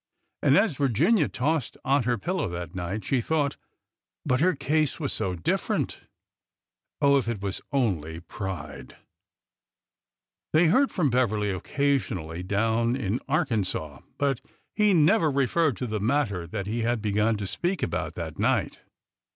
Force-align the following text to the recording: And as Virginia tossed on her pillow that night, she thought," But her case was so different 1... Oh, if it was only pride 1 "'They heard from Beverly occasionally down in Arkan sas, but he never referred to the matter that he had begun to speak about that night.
And 0.41 0.57
as 0.57 0.77
Virginia 0.77 1.27
tossed 1.29 1.77
on 1.85 2.05
her 2.05 2.17
pillow 2.17 2.49
that 2.49 2.73
night, 2.73 3.03
she 3.03 3.21
thought," 3.21 3.57
But 4.25 4.39
her 4.39 4.55
case 4.55 4.99
was 4.99 5.13
so 5.13 5.35
different 5.35 5.99
1... 6.97 7.11
Oh, 7.11 7.17
if 7.19 7.27
it 7.27 7.39
was 7.39 7.61
only 7.71 8.19
pride 8.19 8.93
1 8.93 8.97
"'They 10.53 10.67
heard 10.69 10.89
from 10.91 11.11
Beverly 11.11 11.51
occasionally 11.51 12.41
down 12.41 12.95
in 12.95 13.19
Arkan 13.29 13.63
sas, 13.63 14.01
but 14.17 14.41
he 14.75 14.95
never 14.95 15.29
referred 15.29 15.77
to 15.77 15.85
the 15.85 15.99
matter 15.99 16.47
that 16.47 16.65
he 16.65 16.79
had 16.81 16.99
begun 17.03 17.37
to 17.37 17.45
speak 17.45 17.83
about 17.83 18.15
that 18.15 18.39
night. 18.39 18.81